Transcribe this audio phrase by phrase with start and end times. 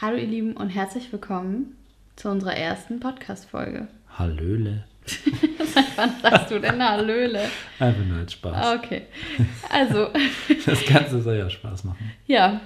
[0.00, 1.76] Hallo ihr Lieben und herzlich willkommen
[2.16, 3.88] zu unserer ersten Podcast-Folge.
[4.18, 4.84] Hallöle.
[5.06, 7.48] Seit wann sagst du denn Hallöle?
[7.78, 8.54] Einfach nur als Spaß.
[8.54, 9.02] Ah, Okay,
[9.68, 10.08] also
[10.66, 12.12] Das Ganze soll ja Spaß machen.
[12.26, 12.60] ja,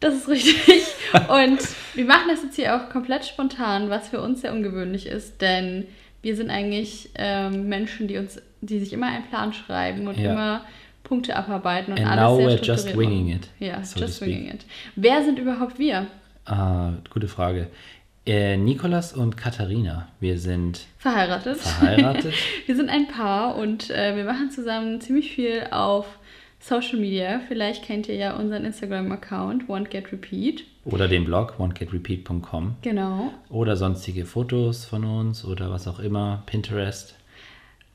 [0.00, 0.82] das ist richtig.
[1.28, 1.58] Und
[1.94, 5.86] wir machen das jetzt hier auch komplett spontan, was für uns sehr ungewöhnlich ist, denn
[6.22, 10.32] wir sind eigentlich ähm, Menschen, die uns, die sich immer einen Plan schreiben und Ja.
[10.32, 10.64] immer
[11.04, 14.48] Punkte abarbeiten und And alles now sehr we're just winging it, Ja, so just winging
[14.48, 14.64] it.
[14.96, 16.06] Wer sind überhaupt wir?
[16.50, 17.68] Ah, gute Frage.
[18.26, 21.56] Äh, Nikolas und Katharina, wir sind Verheiratet.
[21.58, 22.34] verheiratet.
[22.66, 26.06] Wir sind ein Paar und äh, wir machen zusammen ziemlich viel auf
[26.60, 27.40] Social Media.
[27.48, 30.64] Vielleicht kennt ihr ja unseren Instagram-Account, OneGetRepeat.
[30.84, 33.32] oder den Blog onegetrepeat.com Genau.
[33.48, 37.14] oder sonstige Fotos von uns oder was auch immer, Pinterest,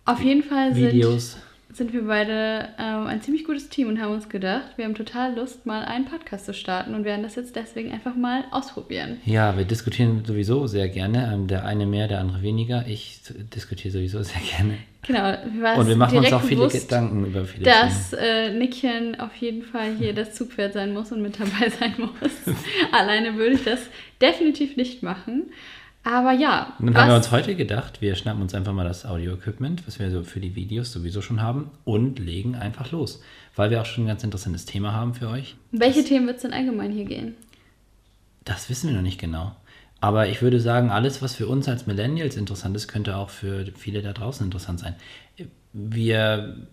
[0.06, 1.34] Auf jeden Fall sind, Videos.
[1.34, 1.44] sind
[1.78, 5.66] wir beide ähm, ein ziemlich gutes Team und haben uns gedacht, wir haben total Lust,
[5.66, 9.18] mal einen Podcast zu starten und werden das jetzt deswegen einfach mal ausprobieren.
[9.26, 11.32] Ja, wir diskutieren sowieso sehr gerne.
[11.34, 12.86] Ähm, Der eine mehr, der andere weniger.
[12.88, 13.22] Ich
[13.54, 14.78] diskutiere sowieso sehr gerne.
[15.06, 15.20] Genau,
[15.62, 19.36] war Und wir machen uns auch viele bewusst, Gedanken über viele dass äh, Nickchen auf
[19.36, 22.56] jeden Fall hier das Zugpferd sein muss und mit dabei sein muss.
[22.92, 23.82] Alleine würde ich das
[24.22, 25.44] definitiv nicht machen.
[26.06, 29.08] Aber ja, Und dann haben wir uns heute gedacht, wir schnappen uns einfach mal das
[29.08, 33.24] Audio-Equipment, was wir so für die Videos sowieso schon haben, und legen einfach los.
[33.56, 35.56] Weil wir auch schon ein ganz interessantes Thema haben für euch.
[35.72, 37.34] welche Themen wird es denn allgemein hier gehen?
[38.44, 39.56] Das wissen wir noch nicht genau.
[40.00, 43.66] Aber ich würde sagen, alles, was für uns als Millennials interessant ist, könnte auch für
[43.76, 44.96] viele da draußen interessant sein.
[45.74, 46.68] Wir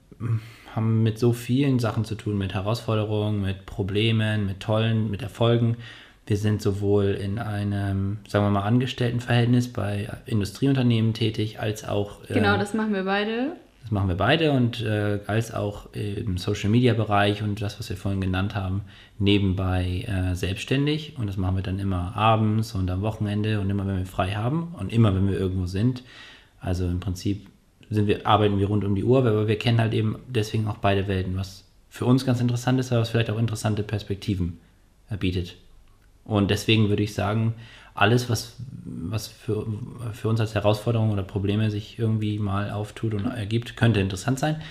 [0.76, 5.78] haben mit so vielen Sachen zu tun, mit Herausforderungen, mit Problemen, mit tollen, mit Erfolgen.
[6.26, 12.34] Wir sind sowohl in einem, sagen wir mal, Angestelltenverhältnis bei Industrieunternehmen tätig, als auch äh,
[12.34, 13.56] Genau, das machen wir beide.
[13.82, 17.90] das machen wir beide und äh, als auch im Social Media Bereich und das, was
[17.90, 18.82] wir vorhin genannt haben,
[19.18, 21.18] nebenbei äh, selbstständig.
[21.18, 24.30] Und das machen wir dann immer abends und am Wochenende und immer, wenn wir frei
[24.32, 26.04] haben und immer, wenn wir irgendwo sind.
[26.60, 27.48] Also im Prinzip
[27.90, 30.76] sind wir, arbeiten wir rund um die Uhr, aber wir kennen halt eben deswegen auch
[30.78, 34.60] beide Welten, was für uns ganz interessant ist, aber was vielleicht auch interessante Perspektiven
[35.18, 35.56] bietet.
[36.24, 37.54] Und deswegen würde ich sagen,
[37.94, 39.66] alles, was, was für,
[40.12, 44.62] für uns als Herausforderung oder Probleme sich irgendwie mal auftut und ergibt, könnte interessant sein.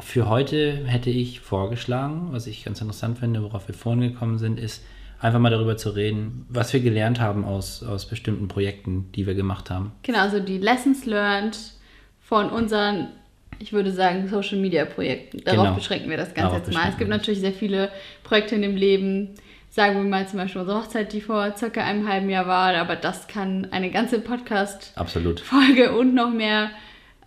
[0.00, 4.60] Für heute hätte ich vorgeschlagen, was ich ganz interessant finde, worauf wir vorhin gekommen sind,
[4.60, 4.82] ist
[5.20, 9.34] einfach mal darüber zu reden, was wir gelernt haben aus, aus bestimmten Projekten, die wir
[9.34, 9.92] gemacht haben.
[10.02, 11.58] Genau, also die Lessons learned
[12.20, 13.08] von unseren,
[13.58, 15.38] ich würde sagen, Social Media Projekten.
[15.44, 15.74] Darauf Genau.
[15.74, 16.88] beschränken wir das Ganze Darauf jetzt mal.
[16.90, 17.90] Es gibt natürlich sehr viele
[18.24, 19.30] Projekte in dem Leben.
[19.76, 22.96] Sagen wir mal zum Beispiel unsere Hochzeit, die vor circa einem halben Jahr war, aber
[22.96, 25.40] das kann eine ganze Podcast Absolut.
[25.40, 26.70] Folge und noch mehr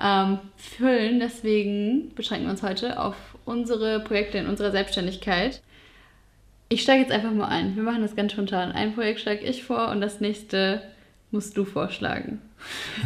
[0.01, 1.19] ähm, füllen.
[1.19, 3.13] Deswegen beschränken wir uns heute auf
[3.45, 5.61] unsere Projekte in unserer Selbstständigkeit.
[6.69, 7.75] Ich steige jetzt einfach mal ein.
[7.75, 8.71] Wir machen das ganz spontan.
[8.71, 10.81] Ein Projekt schlage ich vor und das nächste
[11.29, 12.41] musst du vorschlagen.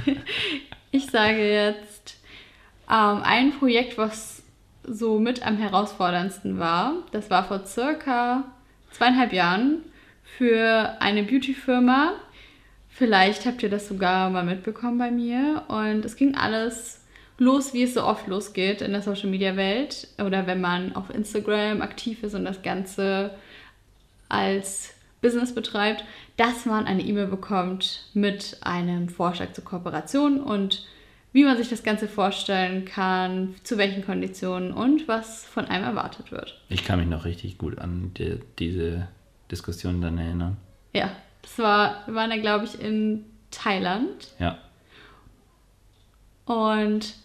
[0.91, 2.15] ich sage jetzt
[2.89, 4.41] ähm, ein Projekt, was
[4.83, 6.93] so mit am herausforderndsten war.
[7.11, 8.45] Das war vor circa
[8.93, 9.79] zweieinhalb Jahren
[10.37, 12.13] für eine Beauty-Firma.
[12.89, 15.63] Vielleicht habt ihr das sogar mal mitbekommen bei mir.
[15.67, 17.01] Und es ging alles
[17.37, 20.07] los, wie es so oft losgeht in der Social-Media-Welt.
[20.23, 23.31] Oder wenn man auf Instagram aktiv ist und das Ganze
[24.29, 26.03] als Business betreibt,
[26.37, 30.85] dass man eine E-Mail bekommt mit einem Vorschlag zur Kooperation und
[31.33, 36.31] wie man sich das Ganze vorstellen kann, zu welchen Konditionen und was von einem erwartet
[36.31, 36.61] wird.
[36.69, 39.07] Ich kann mich noch richtig gut an die, diese
[39.51, 40.57] Diskussion dann erinnern.
[40.93, 41.11] Ja,
[41.41, 44.57] das war, wir waren ja, glaube ich, in Thailand Ja.
[46.45, 47.16] und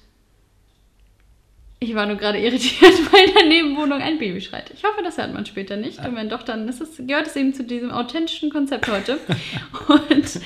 [1.80, 4.70] ich war nur gerade irritiert, weil in der Nebenwohnung ein Baby schreit.
[4.74, 6.04] Ich hoffe, das hört man später nicht.
[6.04, 9.18] Und wenn doch, dann ist es, gehört es eben zu diesem authentischen Konzept heute.
[9.88, 10.40] Und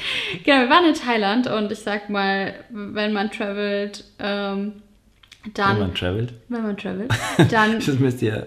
[0.45, 4.75] genau, wir waren in Thailand und ich sag mal, wenn man travelt, ähm,
[5.55, 5.77] dann.
[5.77, 6.33] Wenn man travelt.
[6.49, 7.11] wenn man travelt,
[7.51, 7.75] dann.
[7.75, 8.47] Das müsst ihr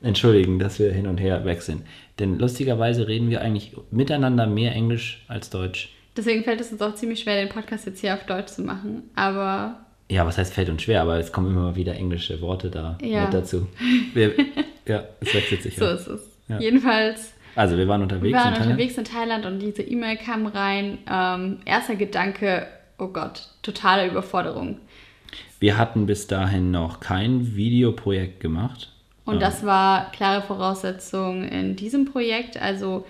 [0.00, 1.82] entschuldigen, dass wir hin und her sind.
[2.18, 5.90] Denn lustigerweise reden wir eigentlich miteinander mehr Englisch als Deutsch.
[6.16, 9.10] Deswegen fällt es uns auch ziemlich schwer, den Podcast jetzt hier auf Deutsch zu machen.
[9.14, 12.96] Aber Ja, was heißt fällt und schwer, aber es kommen immer wieder englische Worte da
[13.02, 13.24] Ja.
[13.24, 13.68] mit dazu.
[14.14, 14.32] Wir,
[14.86, 15.76] ja, es wechselt sich.
[15.76, 15.92] so ja.
[15.92, 16.20] ist es.
[16.48, 16.58] Ja.
[16.58, 18.24] Jedenfalls Also wir waren unterwegs.
[18.24, 18.70] Wir waren in Thailand.
[18.72, 20.98] unterwegs in Thailand und diese E-Mail kam rein.
[21.10, 22.66] Ähm, erster Gedanke,
[22.98, 24.78] oh Gott, totale Überforderung.
[25.60, 28.92] Wir hatten bis dahin noch kein Videoprojekt gemacht.
[29.24, 32.56] Und das war klare Voraussetzung in diesem Projekt.
[32.62, 33.04] Also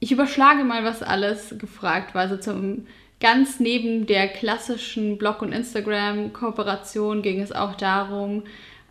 [0.00, 2.22] ich überschlage mal, was alles gefragt war.
[2.22, 2.86] Also zum
[3.24, 8.42] ganz neben der klassischen Blog- und Instagram-Kooperation ging es auch darum,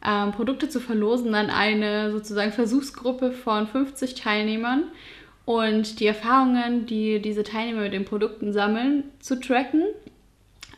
[0.04, 4.86] ähm, Produkte zu verlosen an eine sozusagen Versuchsgruppe von 50 Teilnehmern.
[5.46, 9.84] und die Erfahrungen, die diese Teilnehmer mit den Produkten sammeln, zu tracken,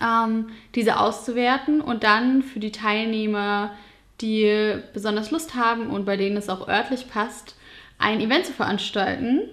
[0.02, 3.74] ähm, diese auszuwerten und dann für die Teilnehmer,
[4.22, 7.56] die besonders Lust haben und bei denen es auch örtlich passt,
[8.00, 9.44] ein Event zu veranstalten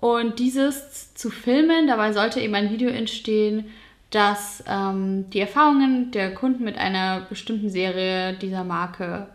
[0.00, 1.86] und dieses zu filmen.
[1.86, 3.66] Dabei sollte eben ein Video entstehen,
[4.10, 9.28] das ähm, die Erfahrungen der Kunden mit einer bestimmten Serie dieser Marke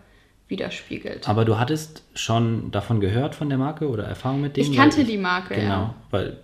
[0.48, 1.28] widerspiegelt.
[1.28, 4.72] Aber du hattest schon davon gehört von der Marke oder Erfahrung mit denen?
[4.72, 5.96] Ich kannte ich, die Marke, genau, ja.
[6.12, 6.38] weil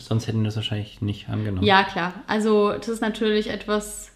[0.00, 1.66] sonst hätten wir das wahrscheinlich nicht angenommen.
[1.66, 2.14] Ja, klar.
[2.26, 4.12] Also das ist natürlich etwas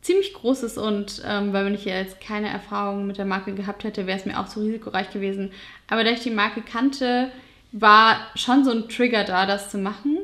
[0.00, 4.06] ziemlich Großes und ähm, weil wenn ich jetzt keine Erfahrung mit der Marke gehabt hätte,
[4.06, 5.50] wäre es mir auch zu risikoreich gewesen.
[5.88, 7.30] Aber da ich die Marke kannte,
[7.74, 10.18] war schon so ein Trigger da, das zu machen.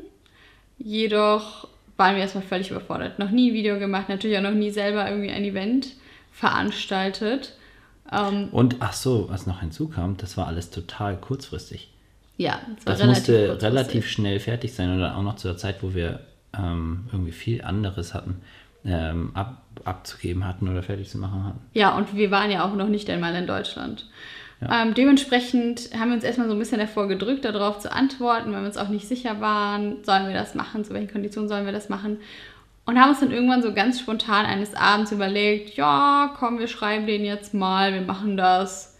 [0.77, 1.67] Jedoch
[1.97, 3.19] waren wir erstmal völlig überfordert.
[3.19, 5.89] Noch nie ein Video gemacht, natürlich auch noch nie selber irgendwie ein Event
[6.31, 7.53] veranstaltet.
[8.09, 11.89] Ähm, und ach so, was noch hinzukam, das war alles total kurzfristig.
[12.37, 15.83] Ja, das, war das musste relativ schnell fertig sein oder auch noch zu der Zeit,
[15.83, 16.21] wo wir
[16.57, 18.41] ähm, irgendwie viel anderes hatten,
[18.85, 21.59] ähm, ab, abzugeben hatten oder fertig zu machen hatten.
[21.73, 24.07] Ja, und wir waren ja auch noch nicht einmal in Deutschland.
[24.61, 24.83] Ja.
[24.83, 28.61] Ähm, dementsprechend haben wir uns erstmal so ein bisschen davor gedrückt, darauf zu antworten, weil
[28.61, 31.73] wir uns auch nicht sicher waren, sollen wir das machen, zu welchen Konditionen sollen wir
[31.73, 32.19] das machen.
[32.85, 37.07] Und haben uns dann irgendwann so ganz spontan eines Abends überlegt, ja, komm, wir schreiben
[37.07, 38.90] den jetzt mal, wir machen das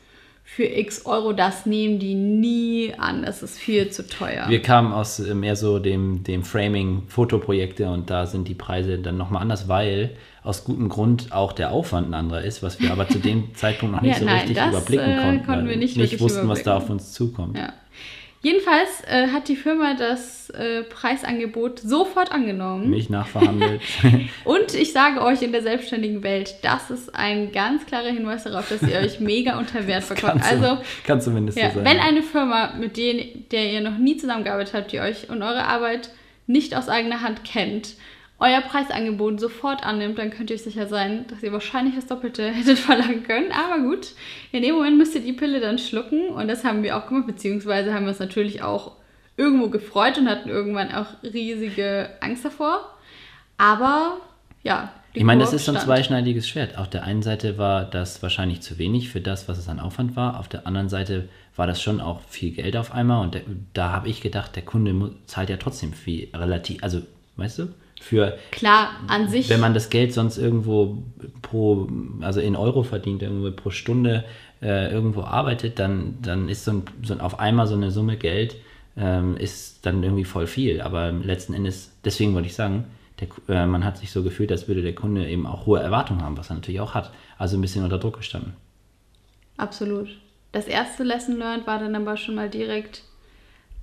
[0.53, 4.50] für x Euro, das nehmen die nie an, das ist viel zu teuer.
[4.50, 8.98] Wir kamen aus äh, mehr so dem, dem Framing Fotoprojekte und da sind die Preise
[9.00, 10.09] dann nochmal anders, weil
[10.44, 13.95] aus gutem Grund auch der Aufwand ein anderer ist, was wir aber zu dem Zeitpunkt
[13.95, 15.39] noch nicht ja, so nein, richtig das, überblicken konnten.
[15.39, 17.57] Äh, konnten wir nicht, nicht wussten, was da auf uns zukommt.
[17.57, 17.71] Ja.
[18.43, 22.89] Jedenfalls äh, hat die Firma das äh, Preisangebot sofort angenommen.
[22.89, 23.81] Mich nachverhandelt.
[24.45, 28.67] und ich sage euch in der selbstständigen Welt, das ist ein ganz klarer Hinweis darauf,
[28.67, 30.43] dass ihr euch mega unter Wert verkauft.
[30.43, 31.85] Also, kann zumindest ja, so sein.
[31.85, 35.65] Wenn eine Firma, mit denen, der ihr noch nie zusammengearbeitet habt, die euch und eure
[35.65, 36.09] Arbeit
[36.47, 37.95] nicht aus eigener Hand kennt
[38.41, 42.51] euer Preisangebot sofort annimmt, dann könnt ihr euch sicher sein, dass ihr wahrscheinlich das Doppelte
[42.51, 43.51] hättet verlangen können.
[43.51, 44.13] Aber gut,
[44.51, 47.27] in dem Moment müsst ihr die Pille dann schlucken und das haben wir auch gemacht,
[47.27, 48.93] beziehungsweise haben wir uns natürlich auch
[49.38, 52.97] irgendwo gefreut und hatten irgendwann auch riesige Angst davor.
[53.57, 54.17] Aber
[54.63, 54.91] ja.
[55.13, 56.77] Ich meine, das ist so ein zweischneidiges Schwert.
[56.77, 60.15] Auf der einen Seite war das wahrscheinlich zu wenig für das, was es an Aufwand
[60.15, 60.39] war.
[60.39, 63.21] Auf der anderen Seite war das schon auch viel Geld auf einmal.
[63.21, 63.41] Und der,
[63.73, 67.01] da habe ich gedacht, der Kunde zahlt ja trotzdem viel relativ, also
[67.35, 67.67] weißt du?
[68.01, 68.38] Für.
[68.51, 69.50] Klar, an sich.
[69.50, 71.03] Wenn man das Geld sonst irgendwo
[71.42, 71.88] pro,
[72.21, 74.25] also in Euro verdient, irgendwo pro Stunde
[74.62, 78.18] äh, irgendwo arbeitet, dann, dann ist so, ein, so ein, auf einmal so eine Summe
[78.18, 78.56] Geld
[78.98, 80.81] ähm, ist dann irgendwie voll viel.
[80.81, 82.86] Aber letzten Endes, deswegen wollte ich sagen,
[83.19, 86.24] der, äh, man hat sich so gefühlt, als würde der Kunde eben auch hohe Erwartungen
[86.24, 87.12] haben, was er natürlich auch hat.
[87.38, 88.53] Also ein bisschen unter Druck gestanden.
[89.57, 90.09] Absolut.
[90.51, 93.03] Das erste Lesson learned war dann aber schon mal direkt,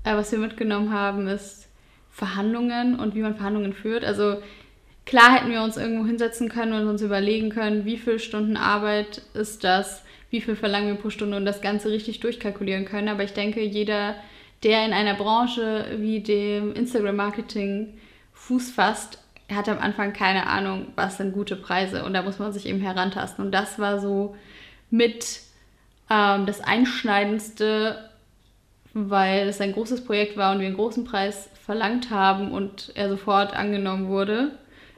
[0.03, 1.68] äh, was wir mitgenommen haben, ist,
[2.11, 4.05] Verhandlungen und wie man Verhandlungen führt.
[4.05, 4.43] Also
[5.05, 9.23] klar hätten wir uns irgendwo hinsetzen können und uns überlegen können, wie viele Stunden Arbeit
[9.35, 13.09] ist das, wie viel verlangen wir pro Stunde und das Ganze richtig durchkalkulieren können.
[13.09, 14.17] Aber ich denke, jeder,
[14.63, 17.95] der in einer Branche wie dem Instagram-Marketing
[18.35, 19.19] Fuß fasst,
[19.51, 22.05] hat am Anfang keine Ahnung, was sind gute Preise.
[22.05, 23.45] Und da muss man sich eben herantasten.
[23.45, 24.37] Und das war so
[24.91, 25.41] mit
[26.11, 28.11] ähm, das Einschneidendste,
[28.93, 33.11] weil es ein großes Projekt war und wir einen großen Preis verlangt haben und er
[33.11, 34.53] sofort angenommen wurde,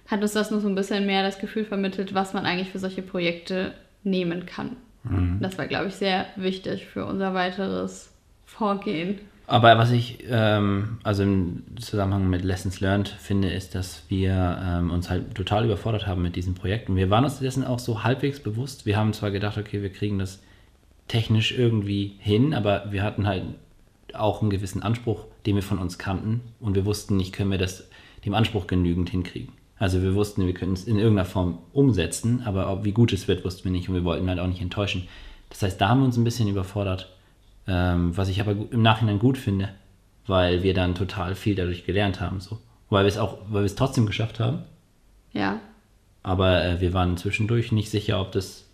[0.06, 2.78] hat uns das nur so ein bisschen mehr das Gefühl vermittelt, was man eigentlich für
[2.78, 3.72] solche Projekte
[4.04, 4.76] nehmen kann.
[5.02, 5.38] Mhm.
[5.40, 8.12] Das war, glaube ich, sehr wichtig für unser weiteres
[8.46, 9.18] Vorgehen.
[9.48, 14.92] Aber was ich ähm, also im Zusammenhang mit Lessons Learned finde, ist, dass wir ähm,
[14.92, 16.94] uns halt total überfordert haben mit diesen Projekten.
[16.94, 18.86] Wir waren uns dessen auch so halbwegs bewusst.
[18.86, 20.40] Wir haben zwar gedacht, okay, wir kriegen das
[21.08, 23.42] technisch irgendwie hin, aber wir hatten halt
[24.14, 26.40] auch einen gewissen Anspruch, den wir von uns kannten.
[26.60, 27.88] Und wir wussten nicht, können wir das
[28.24, 29.52] dem Anspruch genügend hinkriegen.
[29.78, 33.28] Also wir wussten, wir können es in irgendeiner Form umsetzen, aber ob, wie gut es
[33.28, 35.08] wird, wussten wir nicht und wir wollten halt auch nicht enttäuschen.
[35.48, 37.10] Das heißt, da haben wir uns ein bisschen überfordert,
[37.66, 39.70] ähm, was ich aber im Nachhinein gut finde,
[40.26, 42.58] weil wir dann total viel dadurch gelernt haben, so.
[42.90, 44.64] Weil wir es auch, weil wir es trotzdem geschafft haben.
[45.32, 45.60] Ja.
[46.22, 48.66] Aber äh, wir waren zwischendurch nicht sicher, ob das,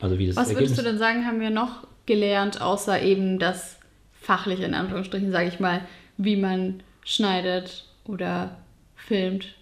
[0.00, 3.38] also wie das Was Ergebnis würdest du denn sagen, haben wir noch gelernt, außer eben
[3.38, 3.78] das
[4.26, 5.82] fachlich in Anführungsstrichen, sage ich mal,
[6.16, 8.56] wie man schneidet oder
[8.96, 9.54] filmt?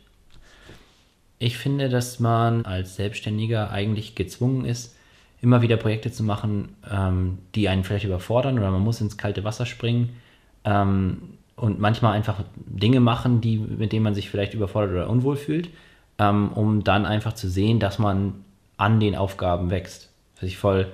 [1.39, 4.97] Ich finde, dass man als Selbstständiger eigentlich gezwungen ist,
[5.43, 9.45] immer wieder Projekte zu machen, ähm, die einen vielleicht überfordern oder man muss ins kalte
[9.45, 10.17] Wasser springen
[10.65, 15.37] ähm, und manchmal einfach Dinge machen, die, mit denen man sich vielleicht überfordert oder unwohl
[15.37, 15.69] fühlt,
[16.19, 18.45] ähm, um dann einfach zu sehen, dass man
[18.79, 20.11] an den Aufgaben wächst.
[20.37, 20.91] Was ich voll,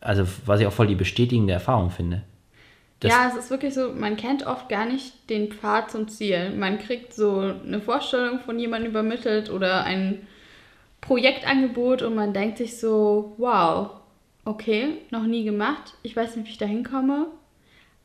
[0.00, 2.22] also was ich auch voll die bestätigende Erfahrung finde.
[3.00, 6.50] Das- ja, es ist wirklich so, man kennt oft gar nicht den Pfad zum Ziel.
[6.50, 10.26] Man kriegt so eine Vorstellung von jemandem übermittelt oder ein
[11.00, 13.90] Projektangebot und man denkt sich so, wow,
[14.44, 17.26] okay, noch nie gemacht, ich weiß nicht, wie ich da hinkomme.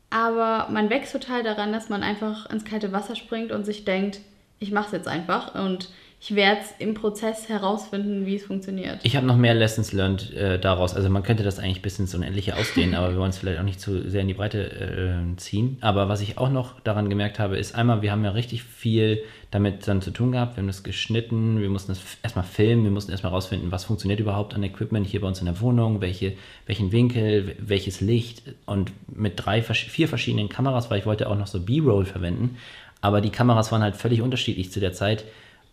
[0.10, 4.20] Aber man wächst total daran, dass man einfach ins kalte Wasser springt und sich denkt,
[4.60, 5.90] ich mache es jetzt einfach und
[6.26, 9.02] ich werde es im Prozess herausfinden, wie es funktioniert.
[9.04, 10.96] Ich habe noch mehr Lessons learned äh, daraus.
[10.96, 13.66] Also man könnte das eigentlich bis ins Unendliche ausdehnen, aber wir wollen es vielleicht auch
[13.66, 15.78] nicht zu sehr in die Breite äh, ziehen.
[15.82, 19.22] Aber was ich auch noch daran gemerkt habe, ist einmal, wir haben ja richtig viel
[19.52, 20.56] damit dann zu tun gehabt.
[20.56, 24.22] Wir haben das geschnitten, wir mussten das erstmal filmen, wir mussten erstmal rausfinden, was funktioniert
[24.22, 26.38] überhaupt an Equipment hier bei uns in der Wohnung, welche,
[26.68, 31.48] welchen Winkel, welches Licht und mit drei, vier verschiedenen Kameras, weil ich wollte auch noch
[31.48, 32.56] so B-Roll verwenden.
[33.02, 35.26] Aber die Kameras waren halt völlig unterschiedlich zu der Zeit.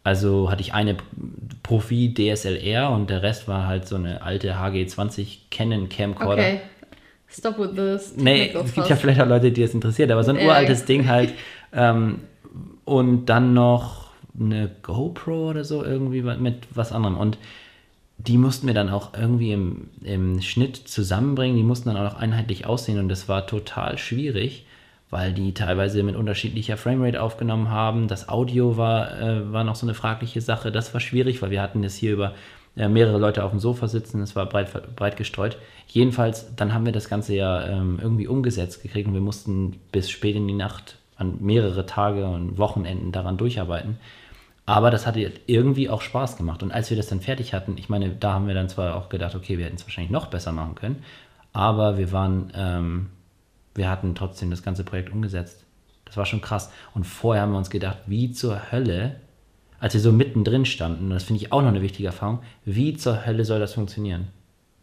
[0.02, 0.96] Also hatte ich eine
[1.62, 6.42] Profi DSLR und der Rest war halt so eine alte HG20 Canon Camcorder.
[6.42, 6.60] Okay,
[7.28, 8.14] stop with this.
[8.16, 10.46] Nee, es gibt ja vielleicht auch Leute, die es interessiert, aber so ein Ja.
[10.46, 11.32] uraltes Ding halt.
[11.72, 12.22] Ähm,
[12.84, 17.16] und dann noch eine GoPro oder so irgendwie mit was anderem.
[17.16, 17.38] Und
[18.18, 21.56] die mussten wir dann auch irgendwie im, im Schnitt zusammenbringen.
[21.56, 24.66] Die mussten dann auch noch einheitlich aussehen und das war total schwierig,
[25.10, 28.08] weil die teilweise mit unterschiedlicher Framerate aufgenommen haben.
[28.08, 30.70] Das Audio war, äh, war noch so eine fragliche Sache.
[30.70, 32.34] Das war schwierig, weil wir hatten das hier über
[32.76, 34.22] äh, mehrere Leute auf dem Sofa sitzen.
[34.22, 35.58] Es war breit, breit gestreut.
[35.88, 40.08] Jedenfalls, dann haben wir das Ganze ja ähm, irgendwie umgesetzt gekriegt und wir mussten bis
[40.08, 43.98] spät in die Nacht an mehrere Tage und Wochenenden daran durcharbeiten.
[44.66, 46.62] Aber das hatte irgendwie auch Spaß gemacht.
[46.62, 49.08] Und als wir das dann fertig hatten, ich meine, da haben wir dann zwar auch
[49.08, 51.02] gedacht, okay, wir hätten es wahrscheinlich noch besser machen können,
[51.52, 53.06] aber wir waren, ähm,
[53.80, 55.64] wir hatten trotzdem das ganze Projekt umgesetzt.
[56.04, 56.70] Das war schon krass.
[56.94, 59.16] Und vorher haben wir uns gedacht, wie zur Hölle,
[59.78, 62.94] als wir so mittendrin standen, und das finde ich auch noch eine wichtige Erfahrung, wie
[62.94, 64.28] zur Hölle soll das funktionieren?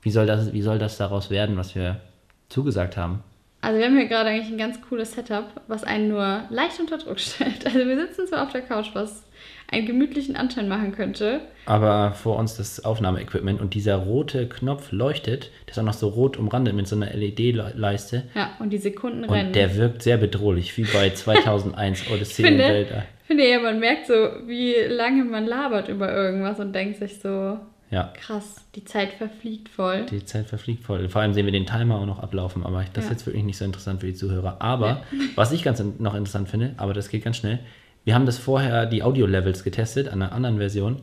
[0.01, 2.01] Wie soll das, wie soll das daraus werden, was wir
[2.49, 3.23] zugesagt haben?
[3.61, 6.97] Also wir haben hier gerade eigentlich ein ganz cooles Setup, was einen nur leicht unter
[6.97, 7.67] Druck stellt.
[7.67, 9.23] Also wir sitzen zwar auf der Couch, was
[9.69, 11.41] einen gemütlichen Anschein machen könnte.
[11.65, 16.07] aber vor uns das Aufnahmeequipment und dieser rote Knopf leuchtet, der ist auch noch so
[16.07, 19.47] rot umrandet mit so einer LED-Leiste Ja, und die Sekunden rennen.
[19.47, 23.05] und der wirkt sehr bedrohlich, wie bei 2001 Odyssey im finde, Weltall.
[23.25, 24.13] finde ja, man merkt so,
[24.45, 27.57] wie lange man labert über irgendwas und denkt sich so,
[27.91, 30.05] Ja, krass, die Zeit verfliegt voll.
[30.09, 31.09] die Zeit verfliegt voll.
[31.09, 33.15] Vor allem sehen wir den Timer auch noch ablaufen, aber das ist Ja.
[33.17, 34.57] jetzt wirklich nicht so interessant für die Zuhörer.
[34.59, 35.03] Aber
[35.35, 37.59] was ich ganz noch interessant finde, aber das geht ganz schnell,
[38.07, 41.01] wir haben das vorher, die Audio-Levels getestet an einer anderen Version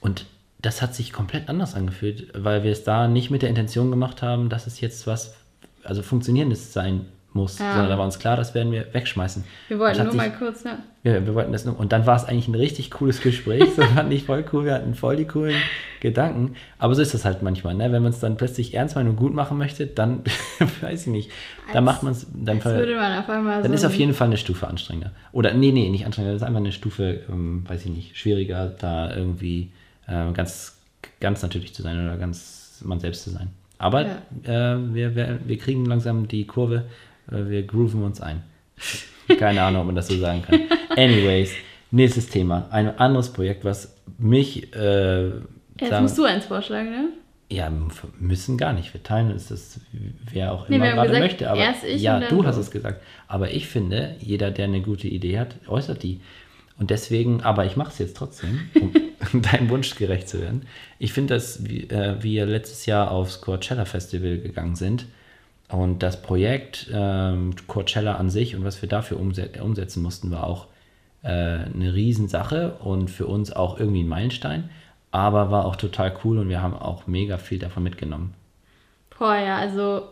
[0.00, 0.24] und
[0.58, 4.22] das hat sich komplett anders angefühlt, weil wir es da nicht mit der Intention gemacht
[4.22, 5.34] haben, dass es jetzt was,
[5.84, 7.04] also funktionierendes sein
[7.36, 7.72] muss, Ja.
[7.74, 9.44] sondern da war uns klar, das werden wir wegschmeißen.
[9.68, 10.78] Wir wollten nur sich- mal kurz, ne?
[11.04, 11.78] Ja, wir wollten das nur.
[11.78, 13.62] Und dann war es eigentlich ein richtig cooles Gespräch.
[13.76, 14.64] Das fand ich voll cool.
[14.64, 15.54] Wir hatten voll die coolen
[16.00, 16.56] Gedanken.
[16.78, 17.92] Aber so ist das halt manchmal, ne?
[17.92, 20.22] Wenn man es dann plötzlich ernst meinen und gut machen möchte, dann
[20.80, 21.30] weiß ich nicht.
[21.72, 22.26] Dann Als- macht man es.
[22.34, 25.12] Dann, würde man auf einmal dann so ist auf jeden Fall eine Stufe anstrengender.
[25.32, 26.32] Oder nee, nee, nicht anstrengender.
[26.34, 29.70] Das ist einfach eine Stufe, ähm, weiß ich nicht, schwieriger, da irgendwie
[30.08, 30.78] äh, ganz,
[31.20, 33.48] ganz natürlich zu sein oder ganz man selbst zu sein.
[33.78, 34.08] Aber äh,
[34.44, 36.84] wir, wir, wir kriegen langsam die Kurve.
[37.30, 38.42] Äh, wir grooven uns ein.
[39.38, 40.60] Keine Ahnung, ob man das so sagen kann.
[40.90, 41.52] Anyways,
[41.90, 42.68] nächstes Thema.
[42.70, 44.74] Ein anderes Projekt, was mich.
[44.74, 47.08] Äh, Jetzt sagen- musst du eins vorschlagen, ne?
[47.48, 47.70] ja,
[48.18, 48.92] müssen gar nicht.
[48.92, 49.80] Wir teilen uns das,
[50.32, 51.50] wer auch Nee, immer gerade gesagt, möchte.
[51.50, 53.02] Aber erst ich ja, du hast es gesagt.
[53.28, 56.20] Aber ich finde, jeder, der eine gute Idee hat, äußert die.
[56.78, 58.68] Und deswegen, aber ich mache es jetzt trotzdem,
[59.32, 60.66] um, deinem Wunsch gerecht zu werden.
[60.98, 65.06] Ich finde, dass äh, wir letztes Jahr aufs Coachella Festival gegangen sind
[65.68, 70.44] und das Projekt ähm, Coachella an sich und was wir dafür umse umsetzen mussten, war
[70.44, 70.66] auch
[71.22, 74.70] äh, eine Riesensache und für uns auch irgendwie ein Meilenstein,
[75.10, 78.34] aber war auch total cool und wir haben auch mega viel davon mitgenommen.
[79.18, 80.02] Boah, ja, also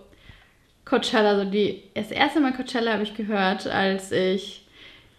[0.84, 4.63] Coachella, so die, das erste Mal Coachella habe ich gehört, als ich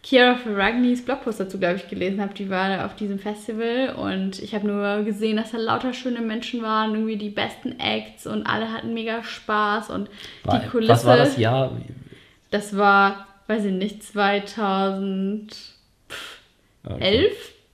[0.05, 2.31] Kiara Ferragnis Blogpost dazu, glaube ich, gelesen habe.
[2.35, 6.21] Die war da auf diesem Festival und ich habe nur gesehen, dass da lauter schöne
[6.21, 10.07] Menschen waren, irgendwie die besten Acts und alle hatten mega Spaß und
[10.43, 10.91] War, die Kulisse.
[10.93, 11.71] was war das Jahr?
[12.51, 15.50] Das war, weiß ich nicht, 2011
[16.88, 17.31] Okay.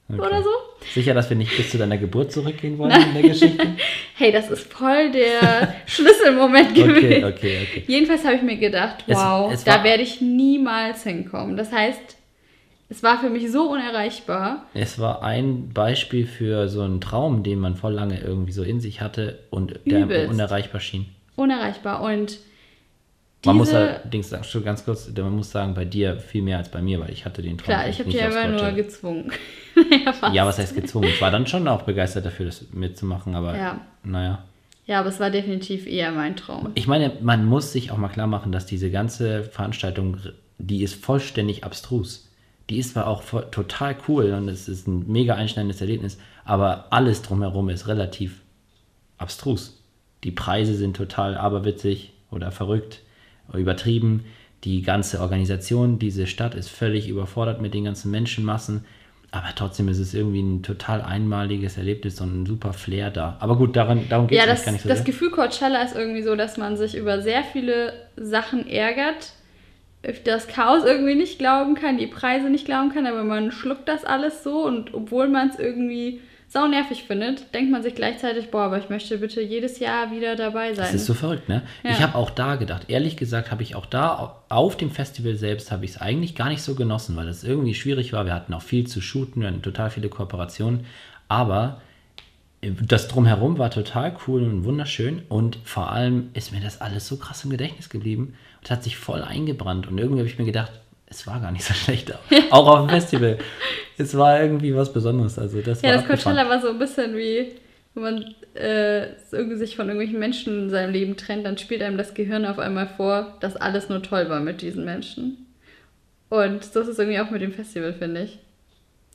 [0.10, 0.20] Okay.
[0.22, 0.50] oder so.
[0.94, 3.68] Sicher, dass wir nicht bis zu deiner Geburt zurückgehen wollen in der Geschichte?
[4.16, 7.24] Hey, das ist voll der Schlüsselmoment gewesen.
[7.26, 7.84] Okay, okay, okay.
[7.88, 11.58] Jedenfalls habe ich mir gedacht, Es- wow, es da war- werde ich niemals hinkommen.
[11.58, 12.18] Das heißt,
[12.92, 14.66] es war für mich so unerreichbar.
[14.74, 18.82] Es war ein Beispiel für so einen Traum, den man voll lange irgendwie so in
[18.82, 20.30] sich hatte und der Übelst.
[20.30, 21.06] unerreichbar schien.
[21.38, 22.02] Unerreichbar.
[22.02, 22.38] Und
[23.46, 26.70] Man muss allerdings sagen, schon ganz kurz, man muss sagen, bei dir viel mehr als
[26.70, 27.64] bei mir, weil ich hatte den Traum.
[27.66, 29.32] Klar, ich habe dich aber nur gezwungen.
[30.22, 30.34] ja.
[30.34, 31.08] Ja, was heißt gezwungen?
[31.08, 33.80] Ich war dann schon auch begeistert dafür, das mitzumachen, aber Ja.
[34.04, 34.44] naja.
[34.86, 36.72] Ja, aber es war definitiv eher mein Traum.
[36.76, 40.18] Ich meine, man muss sich auch mal klar machen, dass diese ganze Veranstaltung,
[40.58, 42.28] die ist vollständig abstrus.
[42.72, 46.86] Die ist zwar auch voll, total cool und es ist ein mega einschneidendes Erlebnis, aber
[46.90, 48.42] alles drumherum ist relativ
[49.18, 49.84] abstrus.
[50.24, 53.02] Die Preise sind total aberwitzig oder verrückt,
[53.54, 54.24] übertrieben.
[54.64, 58.86] Die ganze Organisation, diese Stadt ist völlig überfordert mit den ganzen Menschenmassen.
[59.32, 63.38] Aber trotzdem ist es irgendwie ein total einmaliges Erlebnis und ein super Flair da.
[63.40, 65.06] Aber gut, daran, darum geht Ja, es das, gar nicht so das sehr.
[65.06, 69.34] Gefühl Coachella ist irgendwie so, dass man sich über sehr viele Sachen ärgert,
[70.24, 74.04] das Chaos irgendwie nicht glauben kann, die Preise nicht glauben kann, aber man schluckt das
[74.04, 78.64] alles so und obwohl man es irgendwie sau nervig findet, denkt man sich gleichzeitig, boah,
[78.64, 80.88] aber ich möchte bitte jedes Jahr wieder dabei sein.
[80.88, 81.62] Das ist so verrückt, ne?
[81.82, 81.92] Ja.
[81.92, 85.72] Ich habe auch da gedacht, ehrlich gesagt, habe ich auch da auf dem Festival selbst,
[85.72, 88.26] habe ich es eigentlich gar nicht so genossen, weil es irgendwie schwierig war.
[88.26, 90.86] Wir hatten auch viel zu shooten, wir hatten total viele Kooperationen,
[91.30, 91.80] aber
[92.62, 97.18] das drumherum war total cool und wunderschön und vor allem ist mir das alles so
[97.18, 100.72] krass im Gedächtnis geblieben und hat sich voll eingebrannt und irgendwie habe ich mir gedacht,
[101.08, 102.14] es war gar nicht so schlecht,
[102.52, 103.40] auch auf dem Festival.
[103.98, 106.36] Es war irgendwie was Besonderes, also das ja, war das abgefahren.
[106.36, 107.54] Coachella war so ein bisschen wie,
[107.96, 111.98] wenn man äh, irgendwie sich von irgendwelchen Menschen in seinem Leben trennt, dann spielt einem
[111.98, 115.48] das Gehirn auf einmal vor, dass alles nur toll war mit diesen Menschen.
[116.30, 118.40] Und so ist es irgendwie auch mit dem Festival, finde ich.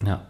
[0.04, 0.26] Ja.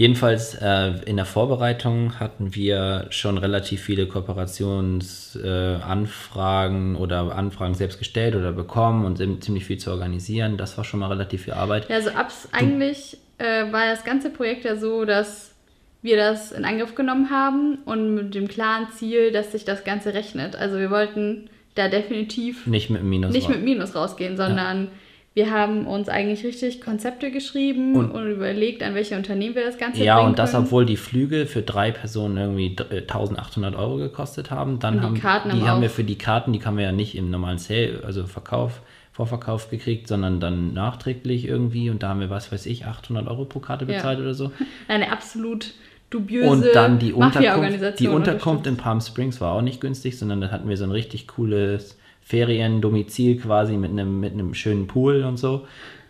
[0.00, 7.98] Jedenfalls äh, in der Vorbereitung hatten wir schon relativ viele Kooperationsanfragen äh, oder Anfragen selbst
[7.98, 10.56] gestellt oder bekommen und ziemlich viel zu organisieren.
[10.56, 11.90] Das war schon mal relativ viel Arbeit.
[11.90, 15.54] Ja, also abs eigentlich äh, war das ganze Projekt ja so, dass
[16.00, 20.14] wir das in Angriff genommen haben und mit dem klaren Ziel, dass sich das Ganze
[20.14, 20.56] rechnet.
[20.56, 23.32] Also wir wollten da definitiv Nicht mit Minus.
[23.32, 23.54] nicht raus.
[23.54, 24.88] mit Minus rausgehen, sondern
[25.34, 29.78] wir haben uns eigentlich richtig Konzepte geschrieben und, Und- überlegt, an welche Unternehmen wir das
[29.78, 30.64] Ganze ja, und das, können.
[30.64, 34.80] obwohl die Flüge für drei Personen irgendwie d- äh, 1800 Euro gekostet haben.
[34.80, 36.76] Dann Und die haben, Karten die haben haben wir auch- für die Karten, die haben
[36.76, 38.82] wir ja nicht im normalen Sale, also Verkauf,
[39.12, 41.90] Vorverkauf gekriegt, sondern dann nachträglich irgendwie.
[41.90, 43.92] Und da haben wir, was weiß ich, 800 Euro pro Karte Ja.
[43.94, 44.50] bezahlt oder so.
[44.88, 45.74] eine absolut
[46.10, 48.76] dubiöse Und dann die Unterkunft, die Unterkunft in.
[48.76, 51.96] Palm Springs war auch nicht günstig, sondern da hatten wir so ein richtig cooles
[52.30, 55.66] Feriendomizil quasi mit einem, mit einem schönen Pool und so.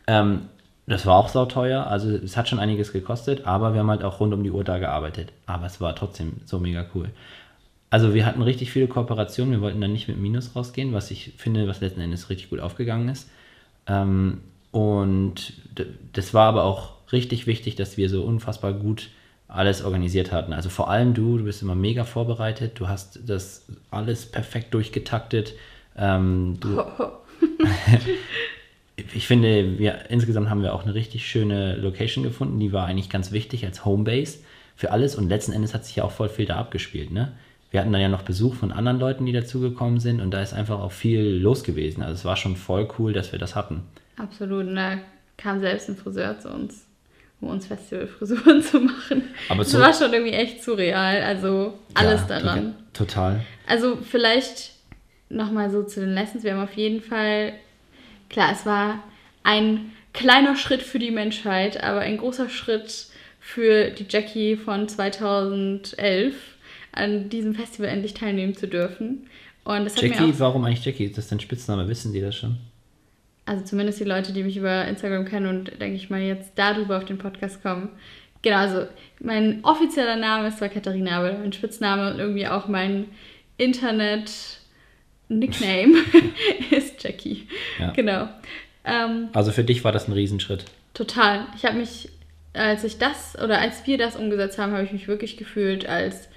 [0.07, 0.43] Ähm,
[0.87, 4.21] das war auch sauteuer, also es hat schon einiges gekostet, aber wir haben halt auch
[4.21, 5.33] rund um die Uhr da gearbeitet.
[5.47, 7.09] Aber es war trotzdem so mega cool.
[7.89, 11.33] Also wir hatten richtig viele Kooperationen, wir wollten dann nicht mit Minus rausgehen, was ich
[11.39, 13.31] finde, was letzten Endes richtig gut aufgegangen ist.
[13.87, 15.55] Ähm, und
[16.13, 19.09] das war aber auch richtig wichtig, dass wir so unfassbar gut
[19.49, 20.53] alles organisiert hatten.
[20.53, 25.55] Also vor allem du, du bist immer mega vorbereitet, du hast das alles perfekt durchgetaktet.
[25.97, 26.83] Ähm, du,
[29.15, 33.11] ich finde, wir insgesamt haben wir auch eine richtig schöne Location gefunden, die war eigentlich
[33.11, 34.39] ganz wichtig als Homebase
[34.77, 37.33] für alles und letzten Endes hat sich ja auch voll viel da abgespielt, ne?
[37.71, 40.53] Wir hatten dann ja noch Besuch von anderen Leuten, die dazugekommen sind und da ist
[40.53, 42.03] einfach auch viel los gewesen.
[42.03, 43.83] Also es war schon voll cool, dass wir das hatten.
[44.17, 44.67] Absolut.
[44.67, 44.99] Und da
[45.37, 46.87] kam selbst ein Friseur zu uns,
[47.41, 49.23] um uns Festivalfrisuren zu machen.
[49.49, 51.23] Aber das war schon irgendwie echt surreal.
[51.23, 52.75] Also alles Ja, daran.
[52.93, 53.45] Total.
[53.69, 54.73] Also vielleicht
[55.31, 56.45] nochmal so zu den Lessons.
[56.45, 57.55] Wir haben auf jeden Fall,
[58.29, 59.03] klar, es war
[59.43, 63.07] ein kleiner Schritt für die Menschheit, aber ein großer Schritt
[63.41, 66.35] für die Jackie von 2011,
[66.93, 69.27] an diesem Festival endlich teilnehmen zu dürfen.
[69.65, 71.05] Und das hat mir Jackie, auch, warum eigentlich Jackie?
[71.05, 71.89] Ist das dein Spitzname?
[71.89, 72.59] Wissen die das schon?
[73.51, 76.99] also zumindest die Leute, die mich über Instagram kennen und denke ich mal jetzt darüber
[76.99, 77.89] auf den Podcast kommen.
[78.43, 78.87] Genau, also
[79.19, 83.07] mein offizieller Name ist zwar Katharina, aber mein Spitzname und irgendwie auch mein
[85.31, 85.95] Internet-Nickname
[86.71, 87.47] ist Jackie.
[87.79, 87.91] Ja.
[87.93, 88.29] Genau.
[88.85, 90.65] Ähm, Also für dich war das ein Riesenschritt.
[90.95, 91.47] total.
[91.57, 92.09] Ich habe mich,
[92.53, 96.29] als ich das oder als wir das umgesetzt haben, habe ich mich wirklich gefühlt, als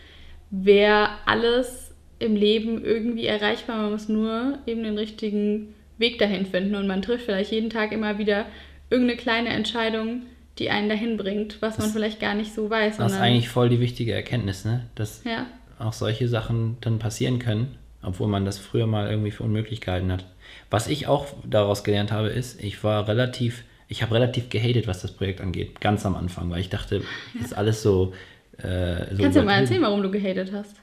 [0.52, 3.78] wäre alles im Leben irgendwie erreichbar.
[3.78, 7.92] Man muss nur eben den richtigen Weg dahin finden und man trifft vielleicht jeden Tag
[7.92, 8.46] immer wieder
[8.90, 10.24] irgendeine kleine Entscheidung,
[10.60, 12.98] die einen dahin bringt, was man Das- vielleicht gar nicht so weiß.
[12.98, 14.86] Das ist eigentlich voll die wichtige Erkenntnis, ne?
[14.96, 15.48] Dass ja,
[15.80, 20.12] auch solche Sachen dann passieren können, obwohl man das früher mal irgendwie für unmöglich gehalten
[20.12, 20.26] hat.
[20.70, 25.02] Was ich auch daraus gelernt habe, ist, ich war relativ, ich habe relativ gehatet, was
[25.02, 27.02] das Projekt angeht, ganz am Anfang, weil ich dachte,
[27.34, 28.14] das ist alles so.
[28.58, 30.76] Äh, so kannst du mal erzählen, warum du gehatet hast?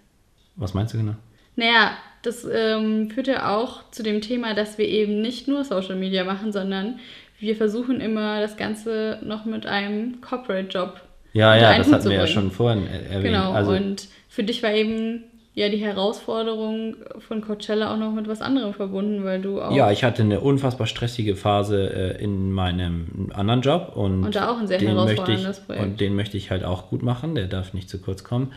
[0.56, 1.14] Was meinst du genau?
[1.56, 5.96] Naja, das ähm, führt ja auch zu dem Thema, dass wir eben nicht nur Social
[5.96, 6.98] Media machen, sondern
[7.38, 11.00] wir versuchen immer das Ganze noch mit einem Corporate-Job.
[11.32, 13.24] Ja, unter ja, einen das Hut hatten wir ja schon vorhin äh, erwähnt.
[13.24, 18.28] Genau, also, und für dich war eben ja die Herausforderung von Coachella auch noch mit
[18.28, 22.52] was anderem verbunden, weil du auch ja, ich hatte eine unfassbar stressige Phase äh, in
[22.52, 25.84] meinem anderen Job und, Und da auch ein sehr den möchte ich, herausforderndes Projekt.
[25.84, 28.52] Und den möchte ich halt auch gut machen, der darf nicht zu kurz kommen.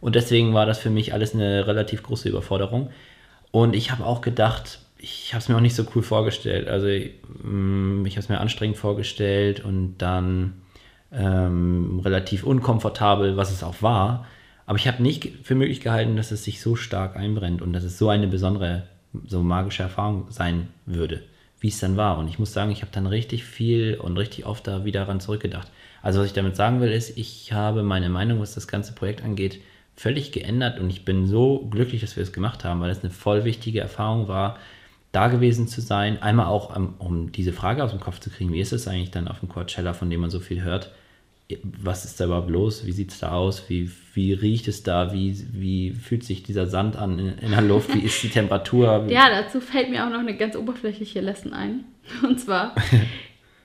[0.00, 2.90] Und deswegen war das für mich alles eine relativ große Überforderung.
[3.52, 6.68] Und ich habe auch gedacht, ich habe es mir auch nicht so cool vorgestellt.
[6.68, 10.54] Also mm, ich habe es mir anstrengend vorgestellt und dann
[11.12, 14.26] ähm, relativ unkomfortabel, was es auch war.
[14.66, 17.84] Aber ich habe nicht für möglich gehalten, dass es sich so stark einbrennt und dass
[17.84, 18.84] es so eine besondere,
[19.26, 21.22] so magische Erfahrung sein würde,
[21.60, 22.18] wie es dann war.
[22.18, 25.20] Und ich muss sagen, ich habe dann richtig viel und richtig oft da wieder daran
[25.20, 25.68] zurückgedacht.
[26.02, 29.22] Also was ich damit sagen will, ist, ich habe meine Meinung, was das ganze Projekt
[29.22, 29.60] angeht,
[29.94, 33.10] völlig geändert und ich bin so glücklich, dass wir es gemacht haben, weil es eine
[33.10, 34.58] voll wichtige Erfahrung war,
[35.12, 36.20] da gewesen zu sein.
[36.22, 39.10] Einmal auch, um, um diese Frage aus dem Kopf zu kriegen, wie ist es eigentlich
[39.10, 40.92] dann auf dem Coachella, von dem man so viel hört?
[41.62, 42.86] Was ist da überhaupt los?
[42.86, 43.68] Wie sieht es da aus?
[43.68, 45.12] Wie, wie riecht es da?
[45.12, 47.94] Wie, wie fühlt sich dieser Sand an in, in der Luft?
[47.94, 49.06] Wie ist die Temperatur?
[49.08, 51.84] ja, dazu fällt mir auch noch eine ganz oberflächliche Lesson ein.
[52.22, 52.74] Und zwar,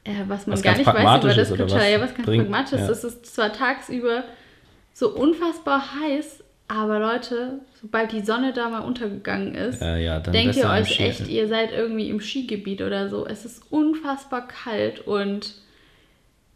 [0.04, 2.80] äh, was man was gar nicht weiß über das Coachella, ja, was ganz bringt, pragmatisch
[2.80, 2.90] ja.
[2.90, 3.04] ist.
[3.04, 4.24] Es ist zwar tagsüber
[4.94, 10.58] so unfassbar heiß, aber Leute, sobald die Sonne da mal untergegangen ist, äh, ja, denkt
[10.58, 13.26] ihr euch echt, ihr seid irgendwie im Skigebiet oder so.
[13.26, 15.56] Es ist unfassbar kalt und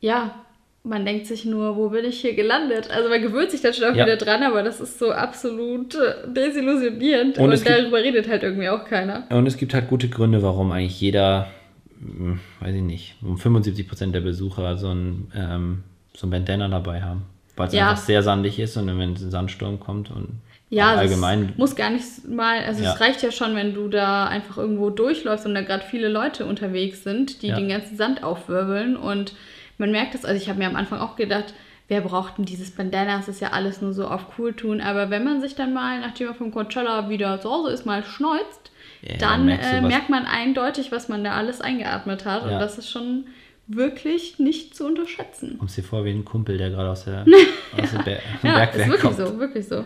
[0.02, 0.36] ja,
[0.84, 2.90] man denkt sich nur, wo bin ich hier gelandet?
[2.90, 4.06] Also man gewöhnt sich dann schon auch ja.
[4.06, 8.44] wieder dran, aber das ist so absolut äh, desillusionierend und, und darüber gibt, redet halt
[8.44, 9.26] irgendwie auch keiner.
[9.30, 11.52] Und es gibt halt gute Gründe, warum eigentlich jeder,
[12.00, 15.84] hm, weiß ich nicht, um 75 Prozent der Besucher so ein, ähm,
[16.16, 17.90] so ein Bandana dabei haben weil es ja.
[17.90, 20.30] einfach sehr sandig ist und wenn ein Sandsturm kommt und
[20.70, 21.54] ja, allgemein.
[21.58, 22.94] muss gar nicht mal, also ja.
[22.94, 26.46] es reicht ja schon, wenn du da einfach irgendwo durchläufst und da gerade viele Leute
[26.46, 27.58] unterwegs sind, die ja.
[27.58, 29.34] den ganzen Sand aufwirbeln und
[29.82, 31.54] man merkt das, also ich habe mir am Anfang auch gedacht,
[31.90, 35.10] wer braucht denn dieses Bandana, das ist ja alles nur so auf cool tun, aber
[35.10, 38.72] wenn man sich dann mal, nachdem man vom Coachella wieder zu Hause ist, mal schneuzt,
[39.02, 42.90] ja, dann äh, merkt man eindeutig, was man da alles eingeatmet hat und das ist
[42.90, 43.26] schon
[43.68, 45.58] wirklich nicht zu unterschätzen.
[45.58, 47.26] Kommst dir vor wie ein Kumpel, der gerade aus der,
[47.82, 49.18] aus dem Ber ja, Bergwerk ist wirklich kommt.
[49.18, 49.84] so, wirklich so.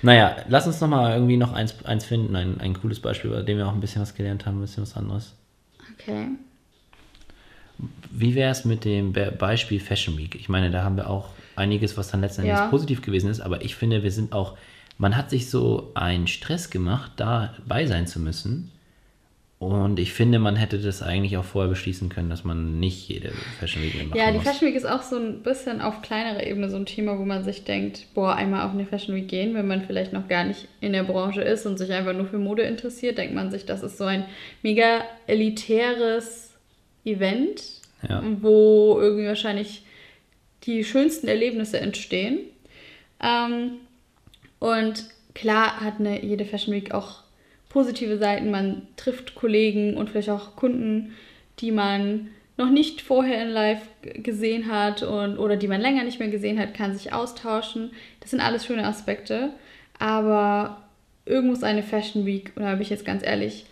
[0.00, 3.58] Naja, lass uns nochmal irgendwie noch eins, eins finden, ein, ein cooles Beispiel, bei dem
[3.58, 5.34] wir auch ein bisschen was gelernt haben, ein bisschen was anderes.
[5.98, 6.28] Okay.
[8.10, 10.34] Wie wäre es mit dem Beispiel Fashion Week?
[10.36, 12.68] Ich meine, da haben wir auch einiges, was dann letztendlich ja.
[12.68, 14.56] positiv gewesen ist, aber ich finde, wir sind auch,
[14.98, 18.70] man hat sich so einen Stress gemacht, dabei sein zu müssen
[19.58, 23.32] und ich finde, man hätte das eigentlich auch vorher beschließen können, dass man nicht jede
[23.58, 24.46] Fashion Week machen Ja, die muss.
[24.46, 27.44] Fashion Week ist auch so ein bisschen auf kleinerer Ebene so ein Thema, wo man
[27.44, 30.68] sich denkt, boah, einmal auf eine Fashion Week gehen, wenn man vielleicht noch gar nicht
[30.80, 33.82] in der Branche ist und sich einfach nur für Mode interessiert, denkt man sich, das
[33.82, 34.26] ist so ein
[34.62, 36.53] mega elitäres
[37.04, 37.62] Event,
[38.08, 38.22] ja.
[38.40, 39.84] wo irgendwie wahrscheinlich
[40.64, 42.40] die schönsten Erlebnisse entstehen.
[43.22, 43.72] Ähm,
[44.58, 47.22] und klar hat eine, jede Fashion Week auch
[47.68, 48.50] positive Seiten.
[48.50, 51.12] Man trifft Kollegen und vielleicht auch Kunden,
[51.60, 56.20] die man noch nicht vorher in Live gesehen hat und, oder die man länger nicht
[56.20, 57.90] mehr gesehen hat, kann sich austauschen.
[58.20, 59.50] Das sind alles schöne Aspekte.
[59.98, 60.82] Aber
[61.26, 63.66] irgendwo ist eine Fashion Week, und da habe ich jetzt ganz ehrlich,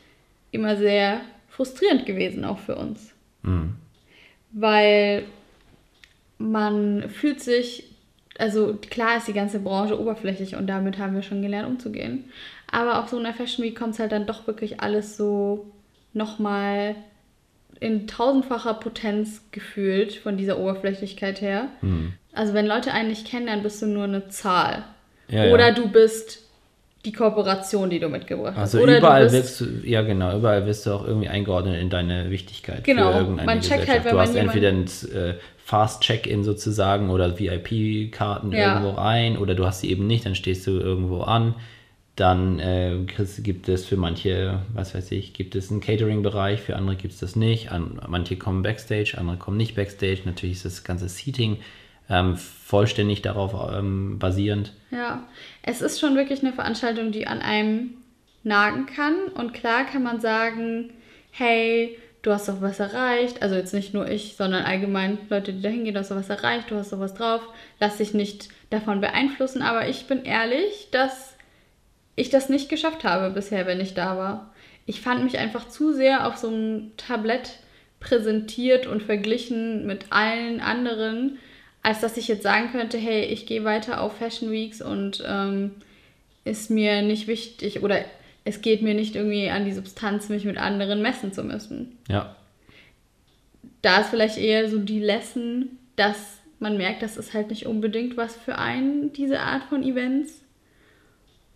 [0.51, 3.12] immer sehr frustrierend gewesen, auch für uns.
[3.43, 3.75] Mhm.
[4.53, 5.25] Weil
[6.39, 7.85] man fühlt sich,
[8.39, 12.25] also klar ist die ganze Branche oberflächlich und damit haben wir schon gelernt umzugehen.
[12.71, 15.71] Aber auf so einer Fashion Week kommt es halt dann doch wirklich alles so
[16.13, 16.97] nochmal
[17.81, 21.69] in tausendfacher Potenz gefühlt von dieser Oberflächlichkeit her.
[21.81, 22.15] Mhm.
[22.33, 24.85] Also wenn Leute einen nicht kennen, dann bist du nur eine Zahl.
[25.29, 25.75] Ja, Oder ja.
[25.75, 26.42] du bist
[27.05, 28.75] die Kooperation, die du mitgebracht hast.
[28.75, 32.31] Also Oder überall wirst du, ja genau, überall wirst du auch irgendwie eingeordnet in deine
[32.31, 33.13] Wichtigkeit genau.
[33.13, 35.35] für irgendeine man checkt Halt, wenn du hast entweder ein äh,
[35.65, 38.75] Fast Check-in sozusagen oder VIP-Karten ja.
[38.75, 41.55] irgendwo rein oder du hast sie eben nicht, dann stehst du irgendwo an.
[42.15, 42.99] Dann äh,
[43.39, 47.21] gibt es für manche, was weiß ich, gibt es einen Catering-Bereich, für andere gibt es
[47.21, 47.73] das nicht.
[47.73, 50.21] An, manche kommen Backstage, andere kommen nicht Backstage.
[50.27, 51.57] Natürlich ist das ganze Seating
[52.09, 54.73] ähm, vollständig darauf ähm, basierend.
[54.91, 55.23] Ja,
[55.63, 57.95] es ist schon wirklich eine Veranstaltung, die an einem
[58.43, 59.15] nagen kann.
[59.35, 60.93] Und klar kann man sagen,
[61.31, 63.43] hey, du hast doch was erreicht.
[63.43, 66.31] Also jetzt nicht nur ich, sondern allgemein Leute, die da hingehen, du hast doch was
[66.31, 67.43] erreicht, du hast doch was drauf.
[67.81, 69.63] Lass dich nicht davon beeinflussen.
[69.63, 71.35] Aber ich bin ehrlich, dass
[72.17, 74.53] ich das nicht geschafft habe bisher, wenn ich da war.
[74.87, 77.59] Ich fand mich einfach zu sehr auf so einem Tablett
[78.01, 81.39] präsentiert und verglichen mit allen anderen,
[81.83, 85.73] als dass ich jetzt sagen könnte, hey, ich gehe weiter auf Fashion Weeks und ähm,
[86.45, 88.05] ist mir nicht wichtig oder
[88.45, 91.99] es geht mir nicht irgendwie an die Substanz, mich mit anderen messen zu müssen.
[92.09, 92.37] Ja.
[93.83, 98.17] Da ist vielleicht eher so die Lesson, dass man merkt, das ist halt nicht unbedingt
[98.17, 100.41] was für einen, diese Art von Events.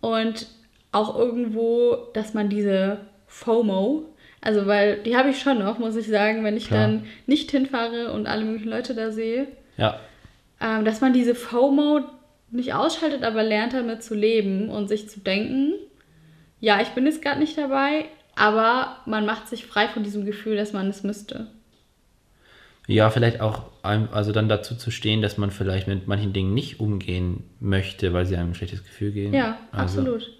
[0.01, 0.47] Und
[0.91, 4.05] auch irgendwo, dass man diese FOMO,
[4.41, 6.81] also weil die habe ich schon noch, muss ich sagen, wenn ich Klar.
[6.81, 9.47] dann nicht hinfahre und alle möglichen Leute da sehe.
[9.77, 9.99] Ja.
[10.59, 12.01] Ähm, dass man diese FOMO
[12.49, 15.73] nicht ausschaltet, aber lernt damit zu leben und sich zu denken,
[16.59, 20.55] ja, ich bin jetzt gerade nicht dabei, aber man macht sich frei von diesem Gefühl,
[20.55, 21.47] dass man es müsste.
[22.87, 26.79] Ja, vielleicht auch, also dann dazu zu stehen, dass man vielleicht mit manchen Dingen nicht
[26.79, 29.33] umgehen möchte, weil sie einem ein schlechtes Gefühl geben.
[29.33, 30.31] Ja, also, absolut.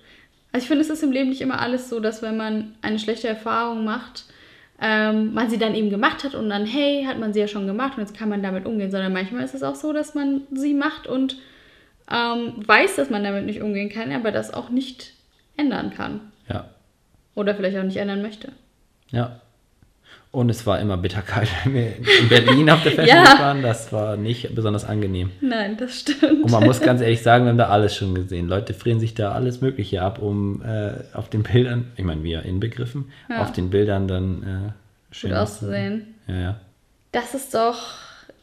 [0.53, 2.99] Also ich finde, es ist im Leben nicht immer alles so, dass wenn man eine
[2.99, 4.25] schlechte Erfahrung macht,
[4.79, 7.67] ähm, man sie dann eben gemacht hat und dann, hey, hat man sie ja schon
[7.67, 10.41] gemacht und jetzt kann man damit umgehen, sondern manchmal ist es auch so, dass man
[10.51, 11.37] sie macht und
[12.11, 15.13] ähm, weiß, dass man damit nicht umgehen kann, aber das auch nicht
[15.57, 16.31] ändern kann.
[16.47, 16.69] Ja.
[17.35, 18.51] Oder vielleicht auch nicht ändern möchte.
[19.09, 19.41] Ja.
[20.37, 23.39] Und es war immer bitterkalt, wenn wir in Berlin auf der Fashion Ja.
[23.39, 23.63] Waren.
[23.63, 25.31] Das war nicht besonders angenehm.
[25.41, 26.43] Nein, das stimmt.
[26.43, 28.47] Und man muss ganz ehrlich sagen, wir haben da alles schon gesehen.
[28.47, 32.43] Leute frieren sich da alles Mögliche ab, um äh, auf den Bildern, ich meine, wir
[32.43, 33.41] inbegriffen, Ja.
[33.41, 34.43] auf den Bildern dann
[35.11, 36.13] äh, schön gut auszusehen.
[36.27, 36.59] Ja, ja.
[37.13, 37.95] Das ist doch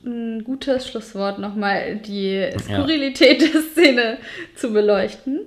[0.04, 4.18] ein gutes Schlusswort, nochmal die Skurrilität der Szene
[4.56, 5.42] zu beleuchten.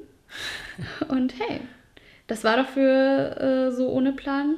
[1.10, 1.60] Und hey,
[2.28, 4.56] das war doch für äh, so ohne Plan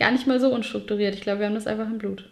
[0.00, 1.14] gar nicht mal so unstrukturiert.
[1.14, 2.24] Ich glaube, wir haben das einfach im Blut.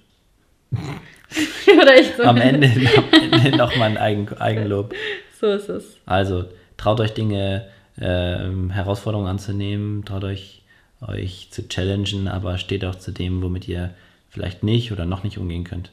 [0.72, 2.24] Oder ich so.
[2.24, 4.94] Am Ende, am Ende nochmal ein Eigen, Eigenlob.
[5.38, 5.98] So ist es.
[6.07, 7.68] Also, traut euch Dinge,
[8.00, 10.62] ähm, Herausforderungen anzunehmen, traut euch,
[11.07, 13.94] euch zu challengen, aber steht auch zu dem, womit ihr
[14.31, 15.90] vielleicht nicht oder noch nicht umgehen könnt.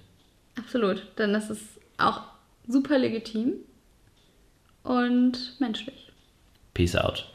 [0.58, 1.06] Absolut.
[1.18, 2.22] Denn das ist auch
[2.68, 3.54] super legitim
[4.84, 6.12] und menschlich.
[6.74, 7.30] Peace out.